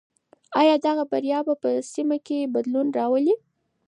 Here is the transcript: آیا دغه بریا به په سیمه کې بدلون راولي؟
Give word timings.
آیا 0.61 0.75
دغه 0.85 1.03
بریا 1.11 1.39
به 1.47 1.53
په 1.61 1.69
سیمه 1.93 2.17
کې 2.27 2.51
بدلون 2.55 2.87
راولي؟ 2.97 3.35